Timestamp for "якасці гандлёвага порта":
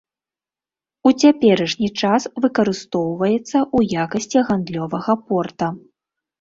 4.07-5.67